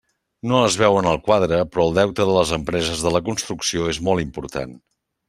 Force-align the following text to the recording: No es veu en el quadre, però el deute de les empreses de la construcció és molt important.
No 0.51 0.59
es 0.67 0.77
veu 0.83 0.95
en 1.01 1.09
el 1.11 1.19
quadre, 1.27 1.59
però 1.75 1.85
el 1.89 1.93
deute 1.97 2.25
de 2.29 2.37
les 2.37 2.53
empreses 2.57 3.05
de 3.09 3.13
la 3.17 3.21
construcció 3.29 3.87
és 3.93 4.01
molt 4.09 4.25
important. 4.25 4.75